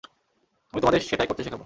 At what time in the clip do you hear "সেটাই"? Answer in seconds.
1.01-1.27